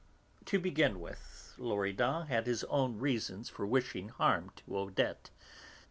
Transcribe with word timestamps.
To 0.45 0.57
begin 0.57 0.99
with, 0.99 1.53
Loredan 1.59 2.25
had 2.25 2.47
his 2.47 2.63
own 2.63 2.97
reasons 2.97 3.49
for 3.49 3.67
wishing 3.67 4.09
harm 4.09 4.51
to 4.55 4.75
Odette. 4.75 5.29